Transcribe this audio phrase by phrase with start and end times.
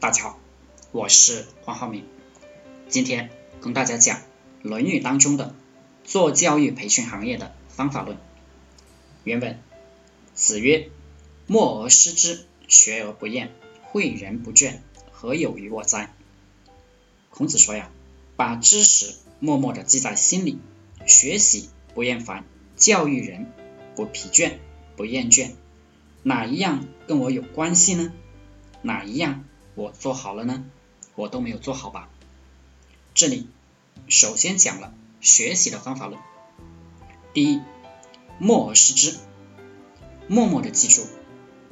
[0.00, 0.38] 大家好，
[0.92, 2.06] 我是黄浩明，
[2.88, 3.28] 今天
[3.60, 4.16] 跟大家讲
[4.62, 5.54] 《论语》当中的
[6.04, 8.16] 做教育培训行业的方法论。
[9.24, 9.60] 原文：
[10.32, 10.88] 子曰
[11.46, 13.52] ：“默而识之，学而不厌，
[13.92, 14.78] 诲人不倦，
[15.12, 16.14] 何有于我哉？”
[17.28, 17.90] 孔子说呀，
[18.36, 20.60] 把知识默默的记在心里，
[21.06, 23.52] 学习不厌烦，教育人
[23.96, 24.52] 不疲倦、
[24.96, 25.50] 不厌倦。
[26.22, 28.10] 哪一样跟我有关系呢？
[28.80, 29.44] 哪一样
[29.80, 30.62] 我做好了呢？
[31.14, 32.10] 我都没有做好吧。
[33.14, 33.48] 这里
[34.08, 36.20] 首先讲了学习的方法论。
[37.32, 37.62] 第一，
[38.38, 39.16] 默而识之，
[40.28, 41.06] 默默的记住，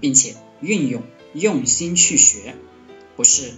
[0.00, 2.56] 并且运用，用心去学，
[3.14, 3.54] 不是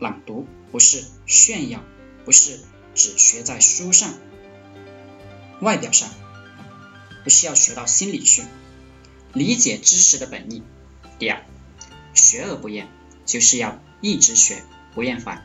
[0.00, 1.84] 朗读，不是炫耀，
[2.24, 2.58] 不是
[2.92, 4.14] 只学在书上，
[5.60, 6.10] 外表上，
[7.22, 8.42] 不是要学到心里去。
[9.32, 10.64] 理解知识的本意。
[11.20, 11.44] 第二，
[12.14, 12.88] 学而不厌，
[13.26, 14.62] 就是要一直学，
[14.94, 15.44] 不厌烦。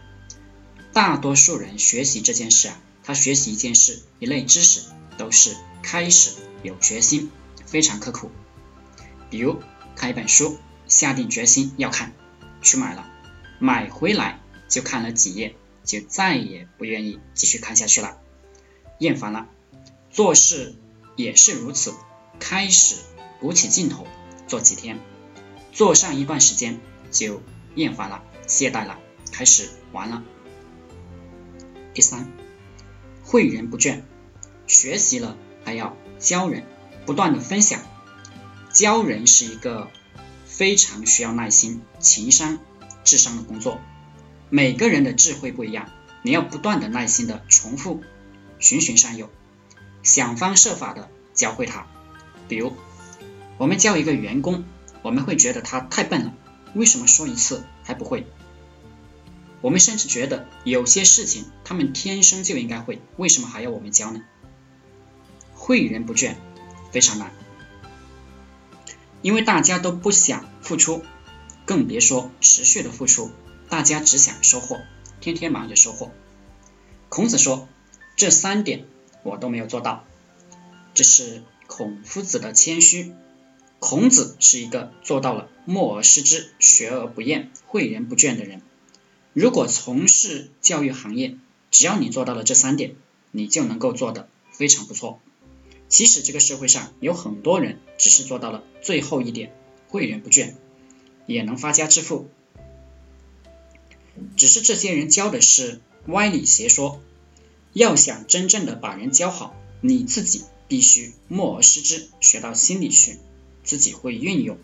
[0.94, 4.84] 大多数人学习这件事啊，他学习一件事、一类知识，
[5.18, 6.32] 都是开始
[6.64, 7.30] 有决心，
[7.66, 8.32] 非常刻苦。
[9.30, 9.60] 比如
[9.96, 12.14] 看一本书，下定决心要看，
[12.62, 13.10] 去买了，
[13.60, 14.40] 买回来
[14.70, 18.20] 就看了几页，就再也不愿意继续看下去了，
[19.00, 19.48] 厌烦了。
[20.12, 20.76] 做事
[21.16, 21.94] 也是如此，
[22.40, 22.96] 开始。
[23.40, 24.06] 鼓起劲头
[24.46, 25.00] 做几天，
[25.72, 27.42] 做上一段时间就
[27.76, 29.00] 厌烦了、懈怠了，
[29.32, 30.24] 开始玩了。
[31.94, 32.32] 第三，
[33.26, 34.02] 诲人不倦，
[34.68, 36.64] 学习了还要教人，
[37.06, 37.82] 不断的分享。
[38.72, 39.90] 教人是一个
[40.46, 42.60] 非常需要耐心、情商、
[43.04, 43.80] 智商的工作。
[44.50, 45.90] 每个人的智慧不一样，
[46.24, 48.02] 你要不断的耐心的重复，
[48.60, 49.30] 循循善诱，
[50.04, 51.88] 想方设法的教会他。
[52.48, 52.74] 比如。
[53.58, 54.64] 我们教一个员工，
[55.04, 56.34] 我们会觉得他太笨了，
[56.74, 58.26] 为什么说一次还不会？
[59.62, 64.24] 我们甚至觉得有些事情他们天生就应该会，为什么还要我们教呢？
[65.56, 66.36] 诲人不倦
[66.92, 67.32] 非常难，
[69.22, 71.04] 因为大家都不想付出，
[71.66, 73.30] 更别说持续的付出，
[73.70, 74.82] 大家只想收获，
[75.20, 76.12] 天天忙着收获。
[77.10, 77.70] 孔子说
[78.16, 78.86] 这三点
[79.22, 80.06] 我都没有做到，
[80.96, 83.14] 这是孔夫子的谦虚。
[83.82, 88.62] 孔子是一个做到了默而识之、学而不厌、诲人不倦的人。
[89.34, 91.36] 如果从事教育行业，
[91.72, 92.96] 只要你做到了这三点，
[93.32, 95.20] 你就能够做得非常不错。
[95.90, 99.52] 其实这个社会上有很多人只是做到了最后一点，
[99.90, 100.54] 诲人不倦，
[101.26, 102.30] 也能发家致富。
[104.38, 107.02] 只是这些人教的是歪理邪说。
[107.74, 113.18] 要想真正的把人教好，你自己必须默而识之，学到心里去。
[113.64, 114.58] 自己会运用，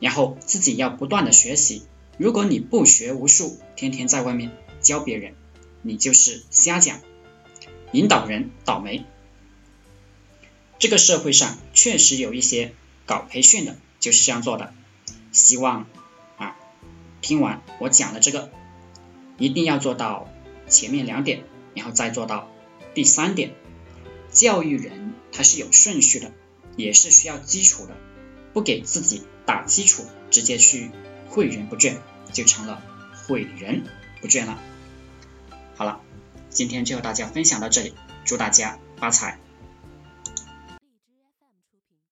[0.00, 1.82] 然后自己要不断的学习。
[2.18, 5.34] 如果你不学无术，天天在外面教别人，
[5.82, 7.00] 你就是瞎讲，
[7.92, 9.04] 引导人倒霉。
[10.78, 12.72] 这个社会上确实有一些
[13.06, 14.72] 搞培训的，就是这样做的。
[15.32, 15.86] 希望
[16.36, 16.56] 啊，
[17.20, 18.50] 听完我讲的这个，
[19.38, 20.28] 一定要做到
[20.68, 22.50] 前面两点，然后再做到
[22.94, 23.54] 第三点。
[24.32, 26.32] 教育人他是有顺序的，
[26.76, 27.96] 也是需要基础的。
[28.52, 30.90] 不给自己打基础，直接去
[31.30, 31.96] 诲人不倦，
[32.32, 32.82] 就成了
[33.26, 33.84] 诲人
[34.20, 34.58] 不倦了。
[35.76, 36.00] 好了，
[36.48, 37.94] 今天就和大家分享到这里，
[38.24, 39.38] 祝大家发财。